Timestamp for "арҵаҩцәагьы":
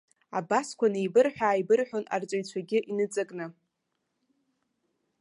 2.15-2.79